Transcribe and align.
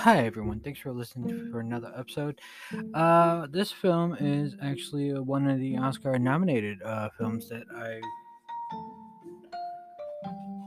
Hi 0.00 0.24
everyone, 0.24 0.60
thanks 0.60 0.80
for 0.80 0.92
listening 0.92 1.50
for 1.50 1.60
another 1.60 1.92
episode. 1.94 2.40
Uh, 2.94 3.46
this 3.50 3.70
film 3.70 4.16
is 4.18 4.56
actually 4.62 5.12
uh, 5.12 5.20
one 5.20 5.46
of 5.46 5.60
the 5.60 5.76
Oscar-nominated 5.76 6.82
uh, 6.82 7.10
films 7.18 7.50
that 7.50 7.64
I 7.76 8.00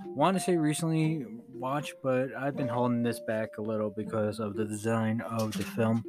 want 0.06 0.38
to 0.38 0.40
say 0.40 0.56
recently 0.56 1.26
watched, 1.52 1.96
but 2.04 2.28
I've 2.38 2.56
been 2.56 2.68
holding 2.68 3.02
this 3.02 3.20
back 3.22 3.58
a 3.58 3.62
little 3.64 3.90
because 3.90 4.40
of 4.40 4.56
the 4.56 4.66
design 4.66 5.22
of 5.22 5.54
the 5.54 5.64
film. 5.64 6.06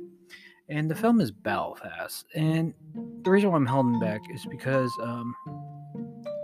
And 0.69 0.91
the 0.91 0.95
film 0.95 1.23
is 1.23 1.31
Belfast, 1.31 2.27
and 2.35 2.75
the 3.23 3.31
reason 3.31 3.51
why 3.51 3.57
I'm 3.57 3.65
holding 3.65 4.01
back 4.01 4.21
is 4.35 4.45
because, 4.51 4.93
um, 5.01 5.35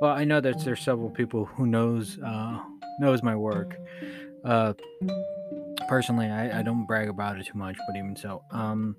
well, 0.00 0.12
I 0.12 0.24
know 0.24 0.40
that 0.40 0.64
there's 0.64 0.80
several 0.80 1.10
people 1.10 1.44
who 1.44 1.66
knows 1.66 2.18
uh, 2.24 2.58
knows 3.00 3.22
my 3.22 3.36
work. 3.36 3.76
Uh, 4.46 4.72
personally, 5.90 6.28
I, 6.28 6.60
I 6.60 6.62
don't 6.62 6.86
brag 6.86 7.08
about 7.08 7.36
it 7.36 7.46
too 7.46 7.58
much, 7.58 7.76
but 7.88 7.96
even 7.96 8.14
so, 8.14 8.44
um, 8.52 8.94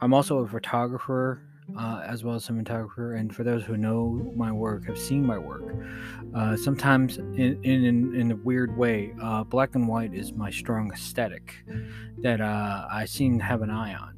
I'm 0.00 0.14
also 0.14 0.38
a 0.38 0.46
photographer 0.46 1.42
uh, 1.76 2.04
as 2.06 2.22
well 2.22 2.36
as 2.36 2.48
a 2.48 2.52
cinematographer. 2.52 3.18
And 3.18 3.34
for 3.34 3.42
those 3.42 3.64
who 3.64 3.76
know 3.76 4.32
my 4.36 4.52
work, 4.52 4.86
have 4.86 4.96
seen 4.96 5.26
my 5.26 5.36
work, 5.36 5.64
uh, 6.32 6.56
sometimes 6.56 7.18
in, 7.18 7.60
in, 7.64 8.14
in 8.14 8.30
a 8.30 8.36
weird 8.36 8.76
way, 8.76 9.14
uh, 9.20 9.42
black 9.42 9.74
and 9.74 9.88
white 9.88 10.14
is 10.14 10.32
my 10.32 10.48
strong 10.48 10.92
aesthetic 10.92 11.56
that 12.18 12.40
uh, 12.40 12.86
I 12.88 13.04
seem 13.04 13.40
to 13.40 13.44
have 13.44 13.62
an 13.62 13.70
eye 13.70 13.94
on. 13.94 14.14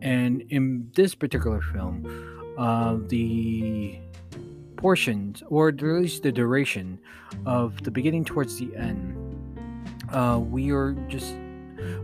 And 0.00 0.40
in 0.48 0.90
this 0.94 1.14
particular 1.14 1.60
film, 1.60 2.54
uh, 2.56 2.96
the 3.08 3.98
portions, 4.78 5.42
or 5.48 5.68
at 5.68 5.82
least 5.82 6.22
the 6.22 6.32
duration 6.32 6.98
of 7.44 7.84
the 7.84 7.90
beginning 7.90 8.24
towards 8.24 8.58
the 8.58 8.74
end, 8.74 9.19
uh, 10.12 10.38
we 10.38 10.72
are 10.72 10.92
just 11.08 11.34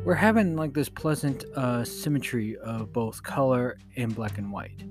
we're 0.04 0.14
having 0.14 0.56
like 0.56 0.72
this 0.72 0.88
pleasant 0.88 1.44
uh, 1.56 1.84
symmetry 1.84 2.56
of 2.58 2.92
both 2.92 3.22
color 3.22 3.78
and 3.96 4.14
black 4.14 4.38
and 4.38 4.50
white. 4.50 4.82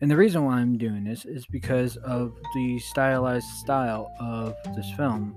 And 0.00 0.10
the 0.10 0.16
reason 0.16 0.44
why 0.44 0.54
I'm 0.54 0.76
doing 0.76 1.04
this 1.04 1.24
is 1.24 1.46
because 1.46 1.96
of 1.98 2.36
the 2.54 2.78
stylized 2.80 3.46
style 3.60 4.12
of 4.18 4.54
this 4.74 4.90
film 4.96 5.36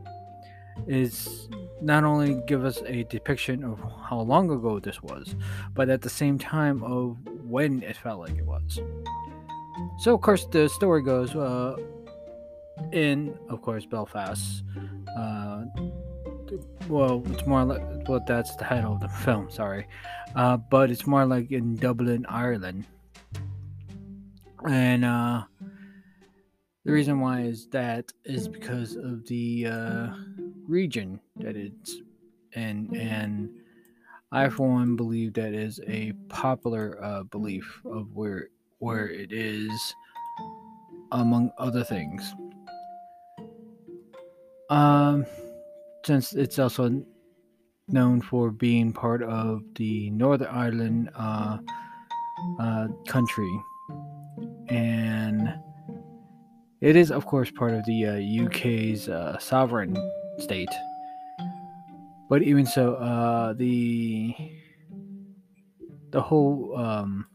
is 0.87 1.47
not 1.81 2.03
only 2.03 2.41
give 2.47 2.65
us 2.65 2.81
a 2.87 3.03
depiction 3.03 3.63
of 3.63 3.79
how 4.09 4.19
long 4.19 4.49
ago 4.49 4.79
this 4.79 5.01
was, 5.01 5.35
but 5.73 5.89
at 5.89 6.01
the 6.01 6.09
same 6.09 6.39
time 6.39 6.83
of 6.83 7.17
when 7.43 7.83
it 7.83 7.95
felt 7.95 8.19
like 8.19 8.37
it 8.37 8.45
was. 8.45 8.79
So 9.99 10.15
of 10.15 10.21
course 10.21 10.45
the 10.45 10.67
story 10.67 11.03
goes 11.03 11.35
uh, 11.35 11.75
in 12.91 13.37
of 13.49 13.61
course 13.61 13.85
Belfast. 13.85 14.63
Uh, 15.15 15.44
well, 16.87 17.23
it's 17.27 17.45
more 17.45 17.63
like 17.63 17.81
well, 18.07 18.23
that's 18.25 18.55
the 18.55 18.63
title 18.63 18.93
of 18.93 18.99
the 18.99 19.07
film. 19.07 19.49
Sorry, 19.49 19.87
uh, 20.35 20.57
but 20.57 20.91
it's 20.91 21.07
more 21.07 21.25
like 21.25 21.51
in 21.51 21.75
Dublin, 21.75 22.25
Ireland, 22.29 22.85
and 24.69 25.05
uh, 25.05 25.43
the 26.83 26.91
reason 26.91 27.19
why 27.19 27.41
is 27.41 27.67
that 27.67 28.11
is 28.23 28.47
because 28.47 28.95
of 28.95 29.25
the 29.27 29.67
uh, 29.67 30.07
region 30.67 31.19
that 31.37 31.55
it's 31.55 31.97
in, 32.53 32.95
and 32.95 33.49
I, 34.31 34.49
for 34.49 34.69
one, 34.69 34.95
believe 34.95 35.33
that 35.33 35.53
is 35.53 35.79
a 35.87 36.13
popular 36.29 37.03
uh, 37.03 37.23
belief 37.23 37.81
of 37.85 38.13
where 38.13 38.49
where 38.79 39.09
it 39.09 39.31
is, 39.31 39.95
among 41.11 41.51
other 41.57 41.83
things. 41.83 42.33
Um 44.69 45.25
since 46.05 46.33
it's 46.33 46.59
also 46.59 47.03
known 47.87 48.21
for 48.21 48.51
being 48.51 48.93
part 48.93 49.23
of 49.23 49.61
the 49.75 50.09
Northern 50.11 50.47
Ireland 50.47 51.09
uh, 51.15 51.57
uh, 52.59 52.87
country, 53.07 53.51
and 54.67 55.53
it 56.81 56.95
is, 56.95 57.11
of 57.11 57.25
course, 57.25 57.51
part 57.51 57.73
of 57.73 57.85
the 57.85 58.05
uh, 58.05 58.45
UK's 58.45 59.09
uh, 59.09 59.37
sovereign 59.39 59.95
state. 60.37 60.69
But 62.29 62.43
even 62.43 62.65
so, 62.65 62.95
uh, 62.95 63.53
the 63.53 64.35
the 66.11 66.21
whole 66.21 66.75
um, 66.77 67.27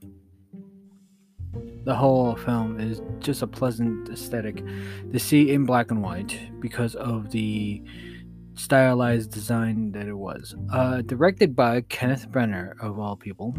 the 1.85 1.95
whole 1.95 2.37
film 2.37 2.79
is 2.79 3.01
just 3.21 3.43
a 3.43 3.47
pleasant 3.47 4.09
aesthetic 4.09 4.65
to 5.13 5.19
see 5.19 5.51
in 5.51 5.65
black 5.65 5.91
and 5.91 6.03
white 6.03 6.39
because 6.61 6.95
of 6.97 7.31
the 7.31 7.83
stylized 8.55 9.31
design 9.31 9.93
that 9.93 10.07
it 10.07 10.15
was. 10.15 10.55
Uh, 10.73 11.03
directed 11.03 11.55
by 11.57 11.81
Kenneth 11.83 12.29
Branagh, 12.31 12.73
of 12.81 12.99
all 12.99 13.17
people. 13.17 13.55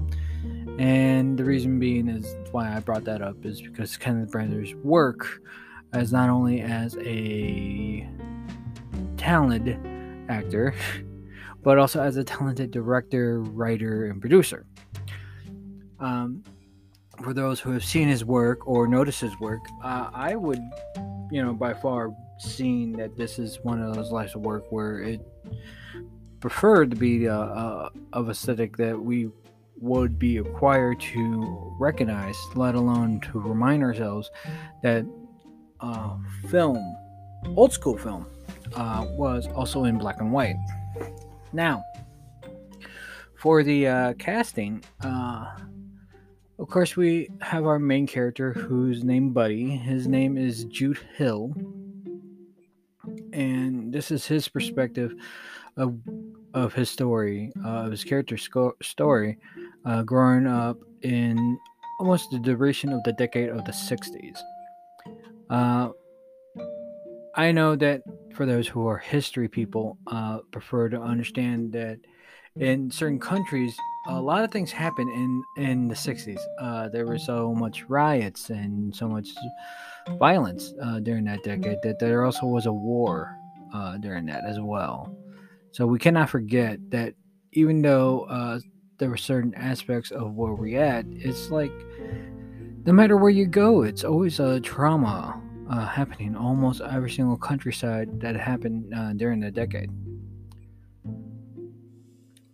And 0.77 1.37
the 1.37 1.43
reason 1.43 1.79
being 1.79 2.07
is 2.07 2.35
why 2.51 2.75
I 2.75 2.79
brought 2.79 3.03
that 3.05 3.21
up 3.21 3.45
is 3.45 3.61
because 3.61 3.97
Kenneth 3.97 4.31
Branagh's 4.31 4.75
work 4.83 5.41
as 5.93 6.11
not 6.11 6.29
only 6.29 6.61
as 6.61 6.97
a 6.99 8.07
talented 9.17 9.77
actor, 10.29 10.73
but 11.63 11.77
also 11.77 12.01
as 12.01 12.17
a 12.17 12.23
talented 12.23 12.71
director, 12.71 13.41
writer, 13.41 14.05
and 14.05 14.19
producer. 14.19 14.65
Um, 15.99 16.43
for 17.21 17.33
those 17.33 17.59
who 17.59 17.71
have 17.71 17.83
seen 17.83 18.07
his 18.07 18.25
work 18.25 18.67
or 18.67 18.87
noticed 18.87 19.21
his 19.21 19.37
work, 19.39 19.61
uh, 19.83 20.09
I 20.13 20.35
would, 20.35 20.59
you 21.29 21.43
know, 21.43 21.53
by 21.53 21.73
far 21.73 22.09
seeing 22.41 22.93
that 22.93 23.15
this 23.15 23.37
is 23.37 23.59
one 23.63 23.81
of 23.81 23.95
those 23.95 24.11
lines 24.11 24.35
of 24.35 24.41
work 24.41 24.71
where 24.71 24.99
it 24.99 25.21
preferred 26.39 26.89
to 26.89 26.97
be 26.97 27.27
uh, 27.27 27.37
uh, 27.37 27.89
of 28.13 28.29
aesthetic 28.29 28.75
that 28.77 28.99
we 28.99 29.29
would 29.79 30.17
be 30.17 30.39
required 30.39 30.99
to 30.99 31.75
recognize, 31.79 32.37
let 32.55 32.75
alone 32.75 33.19
to 33.19 33.39
remind 33.39 33.83
ourselves 33.83 34.29
that 34.83 35.05
uh, 35.79 36.15
film, 36.49 36.77
old 37.55 37.73
school 37.73 37.97
film, 37.97 38.25
uh, 38.75 39.05
was 39.11 39.47
also 39.49 39.83
in 39.85 39.97
black 39.97 40.19
and 40.19 40.31
white. 40.31 40.55
Now, 41.53 41.83
for 43.37 43.63
the 43.63 43.87
uh, 43.87 44.13
casting, 44.15 44.83
uh, 45.03 45.45
of 46.59 46.69
course, 46.69 46.95
we 46.95 47.29
have 47.41 47.65
our 47.65 47.79
main 47.79 48.05
character 48.05 48.53
who's 48.53 49.03
named 49.03 49.33
Buddy. 49.33 49.69
His 49.69 50.07
name 50.07 50.37
is 50.37 50.65
Jude 50.65 50.99
Hill 51.15 51.55
and 53.33 53.93
this 53.93 54.11
is 54.11 54.25
his 54.25 54.47
perspective 54.47 55.13
of 55.77 55.97
of 56.53 56.73
his 56.73 56.89
story, 56.89 57.51
uh, 57.63 57.85
of 57.85 57.91
his 57.91 58.03
character 58.03 58.37
sco- 58.37 58.75
story, 58.81 59.37
uh, 59.85 60.03
growing 60.03 60.47
up 60.47 60.77
in 61.01 61.57
almost 61.99 62.29
the 62.31 62.39
duration 62.39 62.91
of 62.91 63.01
the 63.03 63.13
decade 63.13 63.49
of 63.49 63.63
the 63.65 63.71
60s. 63.71 64.37
Uh, 65.49 65.89
I 67.35 67.51
know 67.51 67.75
that 67.77 68.01
for 68.33 68.45
those 68.45 68.67
who 68.67 68.87
are 68.87 68.97
history 68.97 69.47
people, 69.47 69.97
uh, 70.07 70.39
prefer 70.51 70.89
to 70.89 71.01
understand 71.01 71.71
that 71.73 71.99
in 72.57 72.91
certain 72.91 73.19
countries, 73.19 73.73
a 74.07 74.19
lot 74.19 74.43
of 74.43 74.51
things 74.51 74.71
happened 74.71 75.09
in 75.09 75.43
in 75.63 75.87
the 75.87 75.95
60s. 75.95 76.39
Uh, 76.59 76.89
there 76.89 77.05
were 77.05 77.19
so 77.19 77.53
much 77.53 77.85
riots 77.87 78.49
and 78.49 78.93
so 78.93 79.07
much 79.07 79.29
violence 80.19 80.73
uh, 80.81 80.99
during 80.99 81.25
that 81.25 81.43
decade 81.43 81.77
that 81.83 81.99
there 81.99 82.25
also 82.25 82.45
was 82.45 82.65
a 82.65 82.73
war 82.73 83.35
uh, 83.73 83.97
during 83.97 84.25
that 84.27 84.43
as 84.45 84.59
well. 84.59 85.15
So 85.71 85.87
we 85.87 85.99
cannot 85.99 86.29
forget 86.29 86.79
that 86.91 87.13
even 87.53 87.81
though 87.81 88.21
uh, 88.23 88.59
there 88.97 89.09
were 89.09 89.17
certain 89.17 89.53
aspects 89.55 90.11
of 90.11 90.35
where 90.35 90.53
we're 90.53 90.81
at, 90.81 91.05
it's 91.09 91.49
like 91.49 91.71
no 92.85 92.93
matter 92.93 93.17
where 93.17 93.29
you 93.29 93.45
go, 93.45 93.83
it's 93.83 94.03
always 94.03 94.39
a 94.39 94.59
trauma 94.59 95.39
uh, 95.69 95.85
happening 95.85 96.35
almost 96.35 96.81
every 96.81 97.09
single 97.09 97.37
countryside 97.37 98.19
that 98.19 98.35
happened 98.35 98.93
uh, 98.93 99.13
during 99.13 99.39
the 99.39 99.51
decade. 99.51 99.89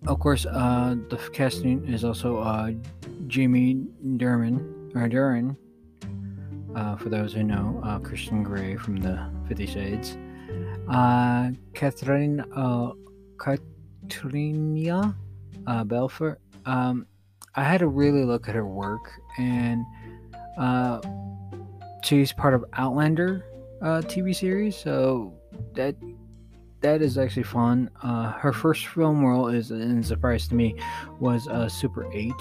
Of 0.05 0.19
course, 0.19 0.45
uh, 0.45 0.95
the 1.09 1.17
casting 1.33 1.85
is 1.87 2.03
also 2.03 2.37
uh, 2.37 2.71
Jamie 3.27 3.85
Derman 4.17 4.95
or 4.95 5.09
Duran. 5.09 5.57
Uh, 6.77 6.95
for 6.95 7.09
those 7.09 7.33
who 7.33 7.41
know, 7.41 7.81
uh, 7.83 7.97
Christian 7.97 8.43
Grey 8.43 8.75
from 8.75 8.97
the 8.97 9.27
Fifty 9.47 9.65
Shades, 9.65 10.15
uh, 10.87 11.49
Catherine 11.73 12.41
uh, 12.55 12.91
uh, 15.65 15.83
Belfort. 15.83 16.39
Um, 16.67 17.07
I 17.55 17.63
had 17.63 17.79
to 17.79 17.87
really 17.87 18.23
look 18.23 18.47
at 18.47 18.53
her 18.53 18.67
work, 18.67 19.09
and 19.39 19.83
uh, 20.59 21.01
she's 22.03 22.31
part 22.31 22.53
of 22.53 22.63
Outlander 22.73 23.43
uh, 23.81 24.01
TV 24.05 24.35
series, 24.35 24.75
so 24.75 25.33
that 25.73 25.95
that 26.81 27.01
is 27.01 27.17
actually 27.17 27.43
fun. 27.43 27.89
Uh, 28.03 28.33
her 28.33 28.53
first 28.53 28.85
film 28.85 29.25
role 29.25 29.47
is, 29.47 29.71
in 29.71 30.03
surprise 30.03 30.47
to 30.49 30.53
me, 30.53 30.75
was 31.19 31.47
uh, 31.47 31.67
Super 31.67 32.07
Eight. 32.13 32.33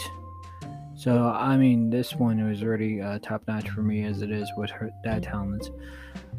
So 0.97 1.29
I 1.29 1.57
mean, 1.57 1.91
this 1.91 2.15
one 2.15 2.43
was 2.49 2.63
already 2.63 3.01
uh, 3.01 3.19
top 3.21 3.43
notch 3.47 3.69
for 3.69 3.83
me 3.83 4.05
as 4.05 4.23
it 4.23 4.31
is 4.31 4.51
with 4.57 4.71
her 4.71 4.91
that 5.05 5.23
talent. 5.23 5.71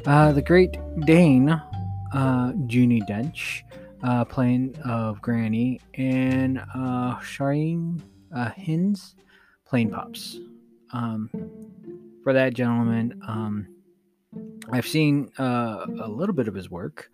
Uh, 0.04 0.32
the 0.32 0.42
Great 0.42 0.76
Dane 1.06 1.50
uh, 1.50 2.52
Judi 2.66 3.00
Dench. 3.08 3.62
uh, 4.02 4.24
playing 4.24 4.76
of 4.84 5.20
Granny, 5.20 5.80
and 5.94 6.58
uh, 6.74 7.16
Shireen 7.16 8.00
uh, 8.34 8.50
Hinds 8.50 9.14
playing 9.66 9.90
Pops. 9.90 10.38
Um, 10.92 11.30
for 12.22 12.32
that 12.32 12.54
gentleman, 12.54 13.20
um, 13.26 13.68
I've 14.70 14.86
seen 14.86 15.30
uh, 15.38 15.86
a 16.00 16.08
little 16.08 16.34
bit 16.34 16.48
of 16.48 16.54
his 16.54 16.70
work. 16.70 17.10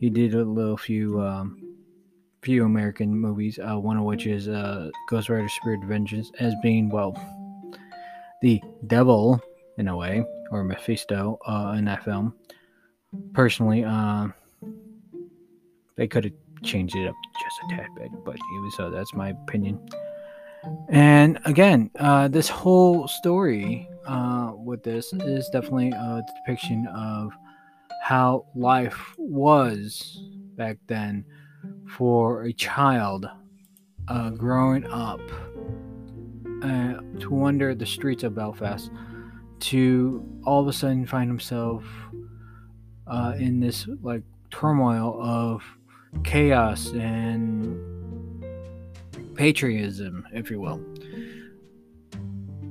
He 0.00 0.10
did 0.10 0.34
a 0.34 0.44
little 0.44 0.76
few 0.76 1.20
um, 1.20 1.65
few 2.46 2.64
American 2.64 3.10
movies, 3.12 3.58
uh, 3.58 3.74
one 3.74 3.96
of 3.96 4.04
which 4.04 4.24
is 4.24 4.46
uh, 4.46 4.88
Ghost 5.08 5.28
Rider 5.28 5.48
Spirit 5.48 5.82
of 5.82 5.88
Vengeance, 5.88 6.30
as 6.38 6.54
being, 6.62 6.88
well, 6.88 7.12
the 8.40 8.62
devil 8.86 9.42
in 9.78 9.88
a 9.88 9.96
way, 9.96 10.24
or 10.52 10.62
Mephisto 10.62 11.40
uh, 11.44 11.74
in 11.76 11.84
that 11.86 12.04
film. 12.04 12.32
Personally, 13.32 13.82
uh, 13.84 14.28
they 15.96 16.06
could 16.06 16.22
have 16.22 16.32
changed 16.62 16.94
it 16.94 17.08
up 17.08 17.16
just 17.42 17.56
a 17.64 17.76
tad 17.76 17.88
bit, 17.96 18.10
but 18.24 18.36
even 18.36 18.70
so 18.76 18.90
that's 18.90 19.12
my 19.12 19.30
opinion. 19.30 19.80
And 20.88 21.40
again, 21.46 21.90
uh, 21.98 22.28
this 22.28 22.48
whole 22.48 23.08
story 23.08 23.88
uh, 24.06 24.52
with 24.54 24.84
this 24.84 25.12
is 25.12 25.48
definitely 25.48 25.90
a 25.90 26.22
depiction 26.36 26.86
of 26.94 27.32
how 28.04 28.46
life 28.54 29.16
was 29.18 30.22
back 30.56 30.78
then 30.86 31.24
for 31.88 32.44
a 32.44 32.52
child 32.52 33.28
uh, 34.08 34.30
growing 34.30 34.86
up 34.86 35.20
uh, 36.62 37.00
to 37.20 37.30
wander 37.30 37.74
the 37.74 37.86
streets 37.86 38.22
of 38.22 38.34
Belfast 38.34 38.90
to 39.58 40.24
all 40.44 40.60
of 40.60 40.68
a 40.68 40.72
sudden 40.72 41.06
find 41.06 41.28
himself 41.28 41.84
uh, 43.06 43.34
in 43.38 43.60
this 43.60 43.88
like 44.02 44.22
turmoil 44.50 45.18
of 45.22 45.62
chaos 46.24 46.92
and 46.92 47.78
patriotism, 49.34 50.26
if 50.32 50.50
you 50.50 50.60
will. 50.60 50.80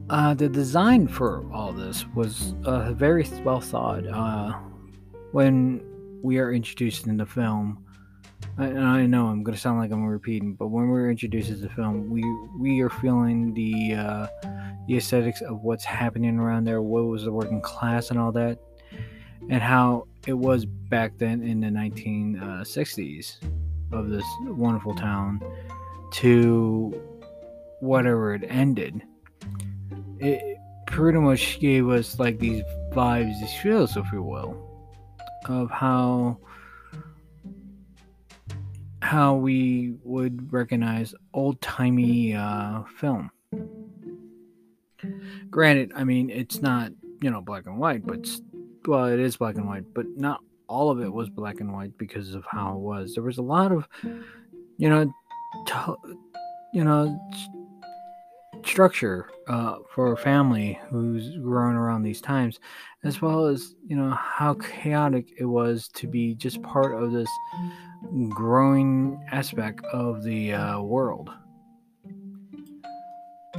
Uh, 0.09 0.33
the 0.35 0.47
design 0.47 1.07
for 1.07 1.43
all 1.51 1.71
this 1.71 2.05
was 2.13 2.53
uh, 2.63 2.93
very 2.93 3.27
well 3.43 3.59
thought. 3.59 4.05
Uh, 4.05 4.53
when 5.31 5.81
we 6.21 6.37
are 6.37 6.53
introduced 6.53 7.07
in 7.07 7.17
the 7.17 7.25
film, 7.25 7.83
and 8.57 8.85
I 8.85 9.05
know 9.05 9.27
I'm 9.27 9.43
gonna 9.43 9.57
sound 9.57 9.79
like 9.79 9.91
I'm 9.91 10.05
repeating, 10.05 10.53
but 10.53 10.67
when 10.67 10.87
we're 10.87 11.09
introduced 11.09 11.49
to 11.49 11.55
the 11.55 11.69
film, 11.69 12.09
we 12.09 12.23
we 12.57 12.81
are 12.81 12.89
feeling 12.89 13.53
the 13.53 13.95
uh, 13.95 14.27
the 14.87 14.97
aesthetics 14.97 15.41
of 15.41 15.61
what's 15.61 15.83
happening 15.83 16.39
around 16.39 16.63
there, 16.63 16.81
what 16.81 17.05
was 17.05 17.23
the 17.23 17.31
working 17.31 17.61
class 17.61 18.11
and 18.11 18.19
all 18.19 18.31
that, 18.31 18.59
and 19.49 19.61
how 19.61 20.07
it 20.27 20.33
was 20.33 20.65
back 20.65 21.17
then 21.17 21.43
in 21.43 21.59
the 21.59 21.67
1960s 21.67 23.43
uh, 23.43 23.97
of 23.97 24.09
this 24.09 24.23
wonderful 24.41 24.95
town 24.95 25.41
to 26.11 26.99
whatever 27.79 28.33
it 28.33 28.43
ended. 28.47 29.01
It 30.19 30.57
pretty 30.87 31.19
much 31.19 31.59
gave 31.59 31.89
us 31.89 32.19
like 32.19 32.39
these 32.39 32.63
vibes, 32.91 33.39
these 33.41 33.53
feels, 33.61 33.97
if 33.97 34.05
you 34.11 34.23
will, 34.23 34.57
of 35.47 35.69
how 35.69 36.37
how 39.05 39.35
we 39.35 39.93
would 40.03 40.51
recognize 40.51 41.13
old 41.33 41.61
timey 41.61 42.33
uh, 42.33 42.81
film. 42.97 43.29
Granted, 45.49 45.91
I 45.95 46.03
mean 46.03 46.29
it's 46.29 46.61
not 46.61 46.91
you 47.21 47.29
know 47.29 47.39
black 47.41 47.67
and 47.67 47.77
white, 47.77 48.05
but 48.05 48.27
well, 48.87 49.05
it 49.05 49.19
is 49.19 49.37
black 49.37 49.55
and 49.55 49.67
white, 49.67 49.85
but 49.93 50.05
not 50.17 50.41
all 50.67 50.89
of 50.89 50.99
it 51.01 51.13
was 51.13 51.29
black 51.29 51.59
and 51.59 51.71
white 51.71 51.95
because 51.97 52.33
of 52.33 52.43
how 52.49 52.73
it 52.73 52.79
was. 52.79 53.13
There 53.13 53.23
was 53.23 53.37
a 53.37 53.43
lot 53.43 53.71
of 53.71 53.87
you 54.77 54.89
know, 54.89 55.13
t- 55.67 56.13
you 56.73 56.83
know, 56.83 57.17
structure 58.65 59.29
uh, 59.47 59.77
for 59.89 60.13
a 60.13 60.17
family 60.17 60.79
who's 60.89 61.37
growing 61.37 61.75
around 61.75 62.03
these 62.03 62.21
times, 62.21 62.59
as 63.03 63.21
well 63.21 63.45
as 63.45 63.75
you 63.87 63.95
know 63.95 64.11
how 64.11 64.55
chaotic 64.55 65.33
it 65.37 65.45
was 65.45 65.87
to 65.89 66.07
be 66.07 66.35
just 66.35 66.61
part 66.61 66.93
of 66.93 67.11
this 67.11 67.29
growing 68.29 69.23
aspect 69.31 69.83
of 69.93 70.23
the 70.23 70.53
uh, 70.53 70.81
world. 70.81 71.29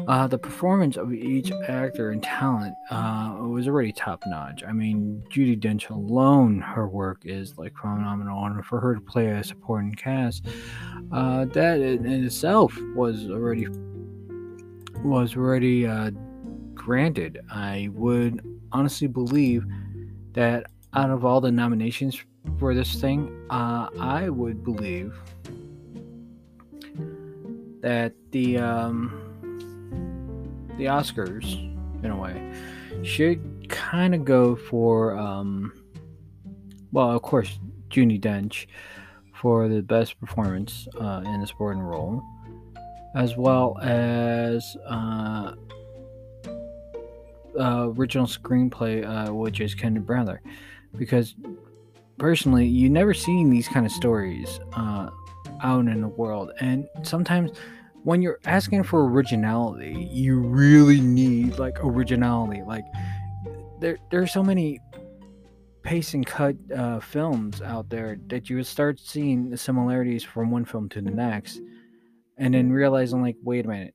Uh, 0.08 0.26
the 0.26 0.38
performance 0.38 0.96
of 0.96 1.12
each 1.12 1.50
actor 1.68 2.10
and 2.10 2.22
talent 2.22 2.74
uh, 2.90 3.34
was 3.40 3.66
already 3.66 3.90
top 3.90 4.22
notch. 4.26 4.62
I 4.62 4.70
mean, 4.70 5.24
Judi 5.30 5.58
Dench 5.58 5.90
alone, 5.90 6.60
her 6.60 6.86
work 6.86 7.22
is 7.24 7.56
like 7.58 7.76
phenomenal, 7.76 8.44
and 8.44 8.64
for 8.64 8.78
her 8.78 8.94
to 8.94 9.00
play 9.00 9.28
a 9.28 9.42
supporting 9.42 9.94
cast, 9.94 10.46
uh, 11.12 11.46
that 11.46 11.80
in, 11.80 12.06
itself 12.06 12.78
was 12.94 13.28
already 13.30 13.66
was 15.06 15.36
already 15.36 15.86
uh, 15.86 16.10
granted. 16.74 17.40
I 17.50 17.90
would 17.92 18.44
honestly 18.72 19.06
believe 19.06 19.64
that 20.32 20.66
out 20.94 21.10
of 21.10 21.24
all 21.24 21.40
the 21.40 21.50
nominations 21.50 22.20
for 22.58 22.74
this 22.74 23.00
thing, 23.00 23.46
uh, 23.50 23.88
I 23.98 24.28
would 24.28 24.64
believe 24.64 25.14
that 27.80 28.12
the 28.32 28.58
um, 28.58 29.22
the 30.78 30.86
Oscars, 30.86 31.54
in 32.04 32.10
a 32.10 32.16
way, 32.16 32.54
should 33.02 33.68
kind 33.68 34.14
of 34.14 34.24
go 34.24 34.56
for 34.56 35.16
um, 35.16 35.72
well, 36.92 37.10
of 37.10 37.22
course, 37.22 37.58
Judi 37.90 38.20
Dench 38.20 38.66
for 39.34 39.68
the 39.68 39.82
best 39.82 40.18
performance 40.18 40.88
uh, 40.98 41.22
in 41.26 41.42
a 41.42 41.46
supporting 41.46 41.82
role, 41.82 42.22
as 43.16 43.36
well 43.36 43.78
as 43.80 44.76
uh, 44.86 45.54
uh, 47.58 47.88
original 47.96 48.26
screenplay, 48.26 49.04
uh, 49.04 49.32
which 49.32 49.60
is 49.60 49.74
Kenneth 49.74 50.04
Branagh, 50.04 50.38
because 50.96 51.34
personally, 52.18 52.66
you 52.66 52.90
never 52.90 53.14
seen 53.14 53.48
these 53.50 53.66
kind 53.66 53.86
of 53.86 53.92
stories 53.92 54.60
uh, 54.74 55.08
out 55.62 55.86
in 55.86 56.02
the 56.02 56.08
world, 56.08 56.52
and 56.60 56.86
sometimes 57.02 57.52
when 58.04 58.22
you're 58.22 58.38
asking 58.44 58.84
for 58.84 59.04
originality, 59.04 60.08
you 60.12 60.38
really 60.38 61.00
need 61.00 61.58
like 61.58 61.82
originality. 61.82 62.62
Like 62.62 62.84
there, 63.80 63.98
there 64.12 64.22
are 64.22 64.28
so 64.28 64.44
many 64.44 64.78
pace 65.82 66.14
and 66.14 66.24
cut 66.24 66.54
uh, 66.76 67.00
films 67.00 67.62
out 67.62 67.88
there 67.88 68.18
that 68.28 68.48
you 68.50 68.56
would 68.56 68.66
start 68.66 69.00
seeing 69.00 69.56
similarities 69.56 70.22
from 70.22 70.50
one 70.50 70.64
film 70.64 70.88
to 70.90 71.00
the 71.00 71.10
next, 71.10 71.60
and 72.38 72.54
then 72.54 72.70
realizing 72.70 73.22
like, 73.22 73.36
wait 73.42 73.64
a 73.64 73.68
minute, 73.68 73.94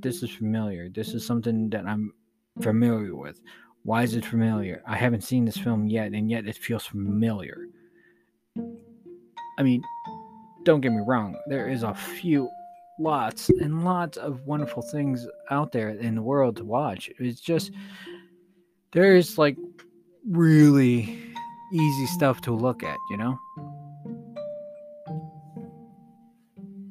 this 0.00 0.22
is 0.22 0.30
familiar. 0.30 0.88
This 0.88 1.14
is 1.14 1.24
something 1.26 1.70
that 1.70 1.86
I'm 1.86 2.12
familiar 2.60 3.14
with. 3.14 3.40
Why 3.82 4.02
is 4.02 4.14
it 4.14 4.24
familiar? 4.24 4.82
I 4.86 4.96
haven't 4.96 5.22
seen 5.22 5.44
this 5.44 5.56
film 5.56 5.86
yet, 5.86 6.12
and 6.12 6.30
yet 6.30 6.46
it 6.46 6.56
feels 6.56 6.84
familiar. 6.84 7.66
I 9.58 9.62
mean, 9.62 9.82
don't 10.64 10.80
get 10.80 10.92
me 10.92 11.02
wrong, 11.06 11.36
there 11.46 11.68
is 11.68 11.82
a 11.82 11.94
few, 11.94 12.50
lots 12.98 13.50
and 13.60 13.84
lots 13.84 14.16
of 14.16 14.40
wonderful 14.46 14.82
things 14.82 15.26
out 15.50 15.72
there 15.72 15.90
in 15.90 16.14
the 16.14 16.22
world 16.22 16.56
to 16.56 16.64
watch. 16.64 17.10
It's 17.18 17.40
just, 17.40 17.70
there 18.92 19.16
is 19.16 19.38
like 19.38 19.56
really 20.28 21.18
easy 21.72 22.06
stuff 22.06 22.40
to 22.42 22.52
look 22.52 22.82
at, 22.82 22.96
you 23.10 23.16
know? 23.16 23.38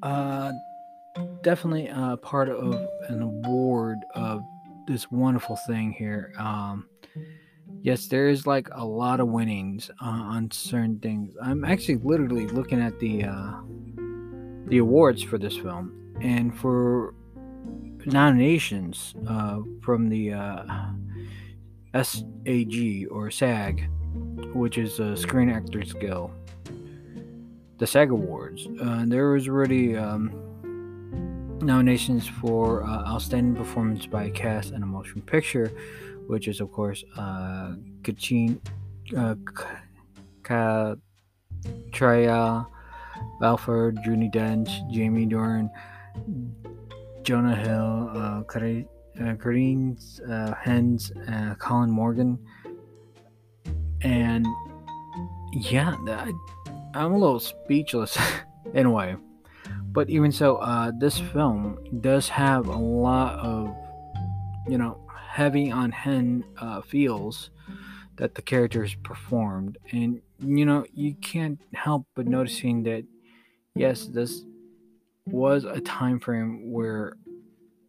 Uh, 0.03 0.51
definitely 1.45 1.87
uh, 1.89 2.15
part 2.17 2.49
of 2.49 2.73
an 3.07 3.21
award 3.21 3.99
of 4.15 4.41
this 4.87 5.11
wonderful 5.11 5.55
thing 5.67 5.91
here. 5.91 6.33
Um, 6.39 6.89
yes, 7.83 8.07
there 8.07 8.27
is 8.27 8.47
like 8.47 8.67
a 8.71 8.83
lot 8.83 9.19
of 9.19 9.27
winnings 9.27 9.91
uh, 10.01 10.05
on 10.05 10.49
certain 10.49 10.97
things. 10.99 11.35
I'm 11.41 11.63
actually 11.63 11.97
literally 11.97 12.47
looking 12.47 12.81
at 12.81 12.99
the 12.99 13.25
uh, 13.25 13.51
the 14.67 14.79
awards 14.79 15.21
for 15.21 15.37
this 15.37 15.55
film, 15.55 16.15
and 16.19 16.57
for 16.57 17.13
nominations 18.07 19.13
uh, 19.27 19.59
from 19.83 20.09
the 20.09 20.33
uh, 20.33 20.63
SAG 21.93 23.07
or 23.11 23.29
SAG, 23.29 23.87
which 24.55 24.79
is 24.79 24.99
a 24.99 25.15
Screen 25.15 25.51
Actors 25.51 25.93
Guild, 25.93 26.31
the 27.77 27.85
SAG 27.85 28.09
Awards. 28.09 28.67
Uh, 28.81 29.03
there 29.05 29.29
was 29.29 29.47
already 29.47 29.95
um, 29.95 30.54
nominations 31.61 32.27
for 32.27 32.83
uh, 32.83 33.07
Outstanding 33.07 33.55
Performance 33.55 34.05
by 34.05 34.25
a 34.25 34.29
Cast 34.29 34.71
in 34.71 34.83
a 34.83 34.85
Motion 34.85 35.21
Picture, 35.21 35.71
which 36.27 36.47
is, 36.47 36.61
of 36.61 36.71
course, 36.71 37.03
uh, 37.17 37.73
Kachin, 38.01 38.59
uh, 39.17 39.35
Katrina 40.43 40.97
Balfour, 43.39 43.93
Judi 44.05 44.31
Dench, 44.33 44.91
Jamie 44.91 45.25
Dornan, 45.25 45.69
Jonah 47.23 47.55
Hill, 47.55 48.11
uh, 48.15 48.43
uh, 49.19 49.35
uh, 50.29 50.53
Hens, 50.55 51.11
uh, 51.29 51.55
Colin 51.55 51.89
Morgan, 51.89 52.37
and 54.01 54.45
yeah, 55.53 55.95
I'm 56.93 57.13
a 57.13 57.17
little 57.17 57.39
speechless 57.39 58.17
in 58.73 58.85
a 58.85 58.91
way. 58.91 59.15
But 59.95 60.09
even 60.09 60.33
so, 60.33 60.57
uh, 60.57 60.91
this 60.99 61.17
film 61.17 61.79
does 62.01 62.27
have 62.27 62.67
a 62.67 62.77
lot 62.77 63.39
of, 63.39 63.73
you 64.67 64.77
know, 64.77 64.99
heavy 65.29 65.71
on 65.71 65.91
hen 65.93 66.43
uh, 66.57 66.81
feels 66.81 67.49
that 68.17 68.35
the 68.35 68.41
characters 68.41 68.93
performed. 69.03 69.77
And, 69.93 70.21
you 70.39 70.65
know, 70.65 70.85
you 70.93 71.15
can't 71.15 71.59
help 71.73 72.05
but 72.13 72.27
noticing 72.27 72.83
that, 72.83 73.05
yes, 73.73 74.07
this 74.07 74.43
was 75.25 75.63
a 75.63 75.79
time 75.79 76.19
frame 76.19 76.71
where 76.73 77.13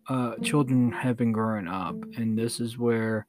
uh, 0.09 0.37
children 0.37 0.93
have 0.93 1.17
been 1.17 1.33
growing 1.33 1.67
up. 1.67 1.97
And 2.17 2.39
this 2.39 2.61
is 2.61 2.79
where, 2.79 3.27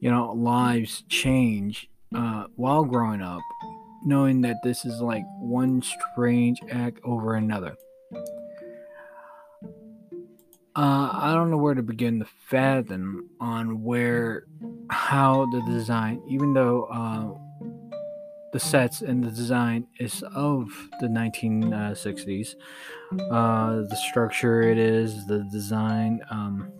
you 0.00 0.10
know, 0.10 0.32
lives 0.32 1.02
change 1.08 1.88
uh, 2.14 2.44
while 2.56 2.84
growing 2.84 3.22
up 3.22 3.40
knowing 4.04 4.40
that 4.42 4.56
this 4.62 4.84
is 4.84 5.00
like 5.00 5.24
one 5.38 5.82
strange 5.82 6.60
act 6.70 6.98
over 7.04 7.34
another. 7.34 7.76
Uh, 10.76 11.10
I 11.12 11.32
don't 11.34 11.50
know 11.50 11.56
where 11.56 11.74
to 11.74 11.82
begin 11.82 12.20
to 12.20 12.26
fathom 12.46 13.28
on 13.40 13.82
where, 13.82 14.46
how 14.88 15.46
the 15.46 15.62
design, 15.62 16.22
even 16.28 16.54
though 16.54 16.84
uh, 16.84 17.66
the 18.52 18.60
sets 18.60 19.02
and 19.02 19.22
the 19.22 19.30
design 19.30 19.86
is 19.98 20.22
of 20.34 20.68
the 21.00 21.08
1960s, 21.08 22.54
uh, 23.30 23.82
the 23.88 23.96
structure 24.08 24.62
it 24.62 24.78
is, 24.78 25.26
the 25.26 25.40
design, 25.50 26.20
um, 26.30 26.70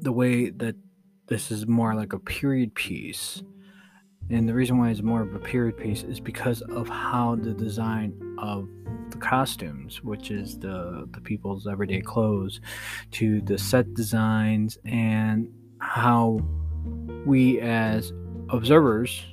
the 0.00 0.12
way 0.12 0.50
that 0.50 0.76
this 1.26 1.50
is 1.50 1.66
more 1.66 1.94
like 1.94 2.12
a 2.12 2.18
period 2.18 2.74
piece 2.74 3.42
and 4.30 4.48
the 4.48 4.54
reason 4.54 4.78
why 4.78 4.90
it's 4.90 5.02
more 5.02 5.22
of 5.22 5.34
a 5.34 5.38
period 5.38 5.76
piece 5.76 6.02
is 6.02 6.20
because 6.20 6.62
of 6.62 6.88
how 6.88 7.36
the 7.36 7.52
design 7.52 8.14
of 8.38 8.68
the 9.10 9.18
costumes, 9.18 10.02
which 10.02 10.30
is 10.30 10.58
the 10.58 11.08
the 11.12 11.20
people's 11.20 11.66
everyday 11.66 12.00
clothes, 12.00 12.60
to 13.12 13.40
the 13.42 13.58
set 13.58 13.92
designs 13.94 14.78
and 14.84 15.48
how 15.78 16.40
we 17.26 17.60
as 17.60 18.12
observers 18.50 19.24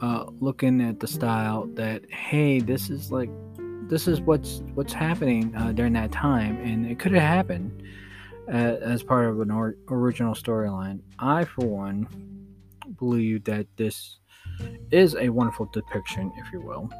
uh, 0.00 0.26
looking 0.40 0.80
at 0.80 1.00
the 1.00 1.06
style 1.06 1.66
that 1.74 2.02
hey 2.10 2.60
this 2.60 2.90
is 2.90 3.10
like 3.10 3.30
this 3.88 4.06
is 4.06 4.20
what's 4.20 4.62
what's 4.74 4.92
happening 4.92 5.54
uh, 5.56 5.72
during 5.72 5.94
that 5.94 6.12
time. 6.12 6.56
And 6.58 6.86
it 6.86 6.98
could 6.98 7.12
have 7.12 7.22
happened 7.22 7.82
uh, 8.48 8.76
as 8.82 9.02
part 9.02 9.26
of 9.26 9.40
an 9.40 9.50
or- 9.50 9.76
original 9.88 10.34
storyline. 10.34 11.00
I 11.18 11.44
for 11.44 11.66
one 11.66 12.06
believe 12.98 13.44
that 13.44 13.66
this 13.76 14.18
is 14.90 15.14
a 15.16 15.28
wonderful 15.28 15.66
depiction, 15.72 16.32
if 16.36 16.52
you 16.52 16.60
will, 16.60 16.90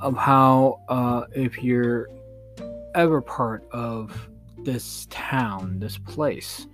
of 0.00 0.16
how 0.16 0.80
uh, 0.88 1.24
if 1.32 1.62
you're 1.62 2.08
ever 2.94 3.20
part 3.20 3.66
of 3.72 4.28
this 4.64 5.06
town, 5.10 5.78
this 5.78 5.98
place, 5.98 6.66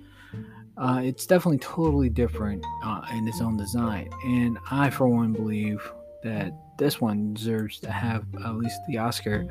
uh, 0.78 1.00
it's 1.02 1.26
definitely 1.26 1.58
totally 1.58 2.08
different 2.08 2.64
uh, 2.84 3.02
in 3.12 3.26
its 3.28 3.40
own 3.40 3.56
design. 3.56 4.08
And 4.24 4.58
I, 4.70 4.90
for 4.90 5.08
one, 5.08 5.32
believe 5.32 5.80
that 6.22 6.52
this 6.78 7.00
one 7.00 7.34
deserves 7.34 7.78
to 7.80 7.90
have 7.90 8.24
at 8.44 8.56
least 8.56 8.80
the 8.88 8.98
Oscar 8.98 9.46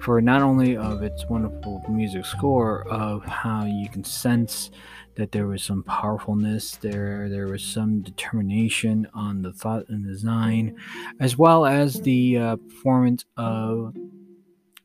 for 0.00 0.20
not 0.20 0.42
only 0.42 0.76
of 0.76 1.02
its 1.02 1.26
wonderful 1.26 1.82
music 1.88 2.24
score, 2.24 2.86
of 2.88 3.24
how 3.24 3.64
you 3.64 3.88
can 3.88 4.04
sense 4.04 4.70
that 5.14 5.32
there 5.32 5.46
was 5.46 5.62
some 5.62 5.82
powerfulness 5.82 6.76
there, 6.76 7.28
there 7.28 7.46
was 7.48 7.62
some 7.62 8.00
determination 8.00 9.06
on 9.14 9.42
the 9.42 9.52
thought 9.52 9.88
and 9.88 10.06
design, 10.06 10.76
as 11.20 11.36
well 11.36 11.66
as 11.66 12.00
the 12.00 12.38
uh, 12.38 12.56
performance 12.56 13.24
of 13.36 13.94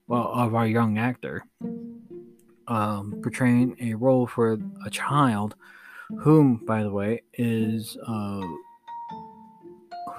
well 0.08 0.32
of 0.34 0.56
our 0.56 0.67
young 0.67 0.98
actor 0.98 1.44
um, 2.67 3.20
portraying 3.22 3.75
a 3.82 3.94
role 3.94 4.27
for 4.27 4.58
a 4.86 4.89
child, 4.89 5.56
whom, 6.20 6.62
by 6.65 6.84
the 6.84 6.91
way, 6.91 7.22
is 7.34 7.98
uh, 8.06 8.41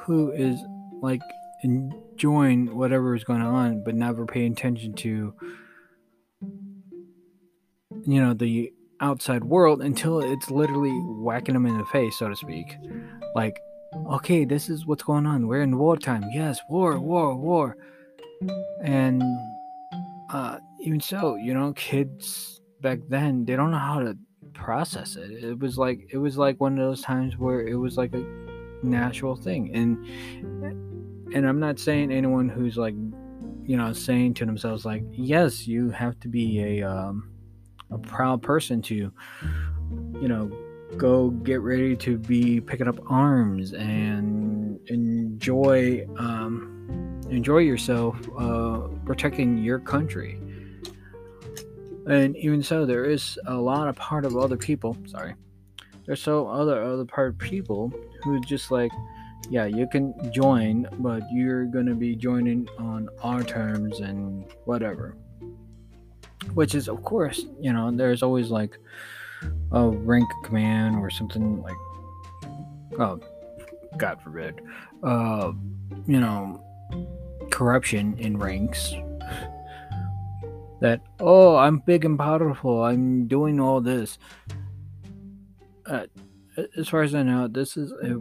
who 0.01 0.33
is 0.33 0.61
like 1.03 1.23
enjoying 1.63 2.77
whatever 2.77 3.15
is 3.15 3.25
going 3.25 3.43
on, 3.43 3.83
but 3.85 3.95
never 3.95 4.27
paying 4.27 4.53
attention 4.53 4.95
to 4.95 5.35
you 8.07 8.21
know 8.23 8.33
the 8.35 8.73
outside 9.01 9.45
world 9.45 9.81
until 9.83 10.21
it's 10.21 10.51
literally 10.51 10.97
whacking 11.21 11.55
them 11.55 11.67
in 11.67 11.79
the 11.79 11.85
face, 11.87 12.19
so 12.19 12.29
to 12.29 12.37
speak. 12.37 12.77
Like, 13.35 13.59
okay, 14.13 14.45
this 14.45 14.69
is 14.69 14.87
what's 14.87 15.03
going 15.03 15.27
on. 15.27 15.47
We're 15.47 15.63
in 15.63 15.79
wartime. 15.79 16.25
Yes, 16.33 16.59
war, 16.69 16.99
war, 16.99 17.37
war. 17.37 17.77
And 18.83 19.23
uh, 20.31 20.59
even 20.81 21.01
so, 21.01 21.37
you 21.37 21.55
know, 21.55 21.73
kids 21.75 22.61
back 22.81 23.01
then 23.09 23.45
they 23.45 23.57
don't 23.57 23.71
know 23.71 23.79
how 23.79 24.01
to 24.01 24.17
process 24.55 25.17
it. 25.17 25.31
It 25.31 25.59
was 25.59 25.79
like 25.79 26.09
it 26.11 26.19
was 26.19 26.37
like 26.39 26.61
one 26.61 26.79
of 26.79 26.85
those 26.85 27.03
times 27.03 27.37
where 27.37 27.67
it 27.67 27.77
was 27.77 27.97
like 27.97 28.15
a 28.15 28.25
natural 28.83 29.37
thing. 29.37 29.75
And 29.75 30.88
and 31.35 31.47
I'm 31.47 31.61
not 31.61 31.79
saying 31.79 32.13
anyone 32.13 32.49
who's 32.49 32.77
like, 32.77 32.95
you 33.65 33.77
know, 33.77 33.93
saying 33.93 34.35
to 34.35 34.47
themselves 34.47 34.85
like, 34.85 35.03
yes, 35.13 35.67
you 35.67 35.91
have 35.91 36.19
to 36.21 36.29
be 36.29 36.61
a 36.61 36.83
um, 36.83 37.31
a 37.91 37.99
proud 37.99 38.43
person 38.43 38.83
to, 38.83 38.95
you 38.95 40.29
know, 40.29 40.51
go 40.97 41.31
get 41.31 41.61
ready 41.61 41.97
to 41.97 42.19
be 42.19 42.61
picking 42.61 42.89
up 42.89 42.99
arms 43.11 43.73
and 43.73 44.81
enjoy 44.89 46.07
um, 46.19 47.21
enjoy 47.31 47.59
yourself 47.59 48.17
uh, 48.39 48.89
protecting 49.05 49.59
your 49.59 49.79
country. 49.79 50.41
And 52.07 52.35
even 52.39 52.63
so, 52.63 52.87
there 52.87 53.05
is 53.05 53.39
a 53.47 53.55
lot 53.55 53.89
of 53.89 53.97
part 53.97 54.25
of 54.25 54.35
other 54.37 54.57
people. 54.57 54.97
Sorry, 55.07 55.35
there's 56.07 56.23
so 56.23 56.49
other 56.49 56.83
other 56.83 57.05
part 57.05 57.29
of 57.29 57.39
people 57.39 57.93
who 58.25 58.41
just 58.41 58.71
like, 58.71 58.91
yeah, 59.51 59.65
you 59.65 59.87
can 59.87 60.15
join, 60.33 60.87
but 60.99 61.23
you're 61.33 61.65
gonna 61.65 61.95
be 61.95 62.15
joining 62.15 62.69
on 62.79 63.09
our 63.23 63.43
terms 63.43 64.01
and 64.01 64.45
whatever. 64.65 65.17
Which 66.55 66.75
is 66.75 66.89
of 66.89 67.03
course 67.03 67.45
you 67.61 67.73
know 67.73 67.91
there's 67.91 68.23
always 68.23 68.51
like 68.51 68.79
a 69.73 69.89
rank 69.89 70.29
command 70.45 70.97
or 70.97 71.11
something 71.11 71.63
like 71.63 71.77
oh 72.99 73.21
god 73.97 74.21
forbid 74.23 74.61
uh 75.03 75.53
you 76.07 76.21
know 76.21 76.63
corruption 77.51 78.17
in 78.19 78.37
ranks. 78.37 78.95
That 80.81 81.01
oh 81.21 81.57
i'm 81.57 81.79
big 81.79 82.05
and 82.05 82.19
powerful 82.19 82.85
i'm 82.85 83.27
doing 83.27 83.61
all 83.61 83.81
this. 83.81 84.19
Uh, 85.87 86.07
as 86.77 86.89
far 86.89 87.03
as 87.03 87.15
i 87.15 87.23
know 87.23 87.49
this 87.49 87.77
is 87.77 87.93
a 87.93 88.21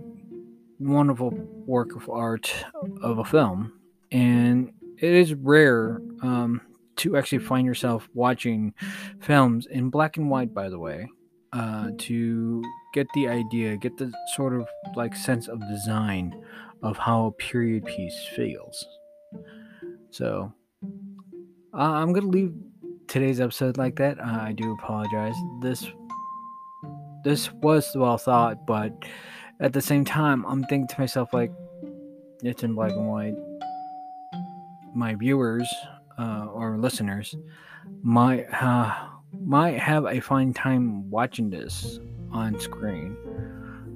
wonderful 0.80 1.32
work 1.66 1.96
of 1.96 2.10
art 2.10 2.54
of 3.02 3.18
a 3.20 3.26
film 3.26 3.74
and 4.12 4.72
it 5.00 5.14
is 5.14 5.34
rare 5.34 6.02
um, 6.22 6.62
to 6.98 7.18
actually 7.18 7.40
find 7.40 7.66
yourself 7.66 8.10
watching 8.14 8.74
films 9.20 9.68
in 9.68 9.90
black 9.90 10.18
and 10.18 10.30
white, 10.30 10.54
by 10.54 10.70
the 10.70 10.80
way, 10.80 11.08
uh, 11.54 11.90
to 11.98 12.64
get 12.94 13.08
the 13.14 13.28
idea, 13.28 13.78
get 13.78 13.98
the 13.98 14.12
sort 14.36 14.54
of 14.54 14.68
like 14.96 15.16
sense 15.16 15.48
of 15.48 15.60
design 15.68 16.44
of 16.84 16.98
how 16.98 17.28
a 17.28 17.32
period 17.32 17.86
piece 17.86 18.28
feels. 18.36 18.86
So 20.10 20.52
uh, 21.74 21.78
I'm 21.78 22.14
gonna 22.14 22.28
leave 22.28 22.54
today's 23.08 23.40
episode 23.40 23.78
like 23.78 23.96
that. 23.98 24.20
Uh, 24.20 24.40
I 24.42 24.54
do 24.54 24.74
apologize. 24.74 25.36
This 25.62 25.88
this 27.24 27.52
was 27.54 27.92
well 27.96 28.18
thought, 28.18 28.66
but 28.66 28.94
at 29.60 29.74
the 29.74 29.82
same 29.82 30.06
time, 30.06 30.46
I'm 30.46 30.64
thinking 30.64 30.88
to 30.88 31.00
myself 31.00 31.34
like, 31.34 31.52
it's 32.44 32.64
in 32.64 32.74
black 32.74 32.92
and 32.92 33.10
white. 33.10 33.34
My 34.94 35.16
viewers 35.16 35.72
uh, 36.18 36.48
or 36.52 36.78
listeners 36.78 37.36
might 38.02 38.46
uh, 38.62 38.94
might 39.44 39.80
have 39.80 40.06
a 40.06 40.20
fine 40.20 40.54
time 40.54 41.10
watching 41.10 41.50
this 41.50 42.00
on 42.32 42.60
screen, 42.60 43.18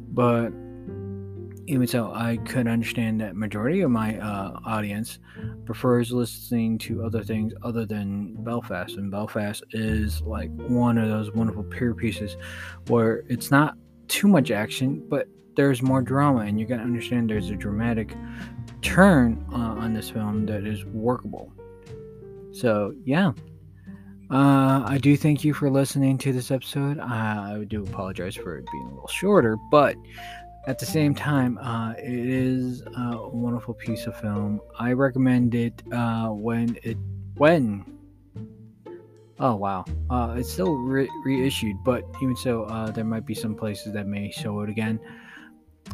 but 0.10 0.52
even 1.68 1.88
so, 1.88 2.12
I 2.14 2.38
could 2.38 2.68
understand 2.68 3.22
that 3.22 3.36
majority 3.36 3.82
of 3.82 3.92
my 3.92 4.18
uh, 4.18 4.60
audience 4.66 5.20
prefers 5.66 6.12
listening 6.12 6.78
to 6.80 7.04
other 7.04 7.24
things 7.24 7.54
other 7.64 7.86
than 7.86 8.36
Belfast, 8.44 8.98
and 8.98 9.12
Belfast 9.12 9.64
is 9.72 10.22
like 10.22 10.50
one 10.68 10.98
of 10.98 11.10
those 11.10 11.32
wonderful 11.32 11.64
period 11.64 11.98
pieces 11.98 12.36
where 12.88 13.24
it's 13.30 13.52
not 13.52 13.76
too 14.08 14.28
much 14.28 14.52
action, 14.52 15.04
but 15.08 15.28
there's 15.56 15.82
more 15.82 16.02
drama, 16.02 16.40
and 16.42 16.60
you 16.60 16.66
gotta 16.66 16.84
understand 16.84 17.30
there's 17.30 17.50
a 17.50 17.56
dramatic 17.56 18.16
turn 18.82 19.46
uh, 19.54 19.56
on 19.56 19.94
this 19.94 20.10
film 20.10 20.46
that 20.48 20.66
is 20.66 20.86
workable. 20.86 21.52
So, 22.52 22.94
yeah. 23.04 23.32
Uh, 24.30 24.84
I 24.86 24.98
do 24.98 25.18
thank 25.18 25.44
you 25.44 25.54
for 25.54 25.70
listening 25.70 26.18
to 26.20 26.32
this 26.32 26.52
episode. 26.52 27.00
I 27.00 27.66
do 27.66 27.84
apologize 27.84 28.36
for 28.36 28.58
it 28.58 28.66
being 28.72 28.86
a 28.86 28.90
little 28.92 29.08
shorter, 29.08 29.58
but 29.70 29.98
at 30.68 30.80
the 30.80 30.86
same 30.86 31.14
time, 31.14 31.58
uh, 31.58 31.94
it 31.98 32.30
is 32.30 32.82
a 32.96 33.28
wonderful 33.28 33.74
piece 33.74 34.06
of 34.06 34.18
film. 34.20 34.62
I 34.80 34.94
recommend 34.94 35.54
it 35.56 35.84
uh, 35.92 36.30
when 36.30 36.78
it 36.84 36.98
when. 37.36 37.86
Oh 39.40 39.56
wow, 39.56 39.86
uh, 40.10 40.36
it's 40.38 40.54
still 40.54 40.76
re- 40.76 41.10
reissued, 41.26 41.84
but 41.84 42.04
even 42.22 42.36
so, 42.36 42.64
uh, 42.66 42.92
there 42.92 43.04
might 43.04 43.26
be 43.26 43.34
some 43.34 43.56
places 43.56 43.92
that 43.94 44.06
may 44.06 44.30
show 44.30 44.62
it 44.62 44.70
again. 44.70 45.00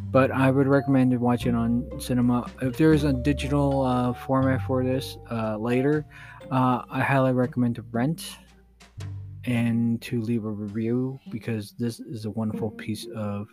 But 0.04 0.32
I 0.32 0.52
would 0.52 0.68
recommend 0.68 1.18
watching 1.20 1.56
on 1.56 1.90
cinema. 2.00 2.50
If 2.62 2.78
there 2.78 2.94
is 2.94 3.04
a 3.04 3.14
digital 3.14 3.82
uh, 3.82 4.14
format 4.14 4.62
for 4.62 4.84
this 4.84 5.18
uh, 5.30 5.58
later, 5.58 6.06
I 6.50 7.02
highly 7.02 7.34
recommend 7.34 7.76
to 7.76 7.82
rent 7.92 8.38
and 9.46 10.02
to 10.02 10.22
leave 10.22 10.46
a 10.46 10.52
review 10.52 11.20
because 11.32 11.74
this 11.80 12.00
is 12.00 12.26
a 12.26 12.30
wonderful 12.32 12.72
piece 12.72 13.08
of 13.16 13.48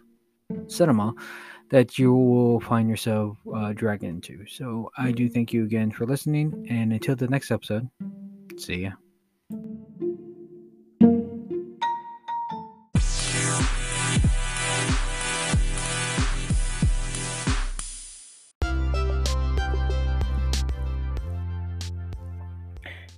cinema 0.67 1.15
that 1.71 1.99
you 1.99 2.13
will 2.13 2.61
find 2.61 2.89
yourself 2.89 3.39
uh, 3.55 3.73
dragged 3.73 4.05
into. 4.05 4.45
So 4.47 4.91
I 4.99 5.13
do 5.13 5.29
thank 5.29 5.53
you 5.53 5.65
again 5.65 5.91
for 5.91 6.07
listening, 6.07 6.67
and 6.69 6.93
until 6.93 7.17
the 7.17 7.29
next 7.29 7.51
episode, 7.51 7.89
see 8.59 8.83
ya. 8.83 8.91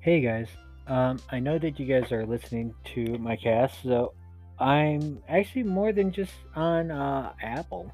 Hey 0.07 0.21
guys, 0.21 0.47
um, 0.87 1.19
I 1.33 1.41
know 1.41 1.59
that 1.59 1.81
you 1.81 1.85
guys 1.85 2.13
are 2.13 2.25
listening 2.25 2.73
to 2.95 3.19
my 3.19 3.35
cast, 3.35 3.83
so 3.83 4.13
I'm 4.57 5.21
actually 5.29 5.65
more 5.65 5.93
than 5.93 6.13
just 6.13 6.31
on 6.55 6.93
uh, 6.93 7.33
Apple, 7.43 7.93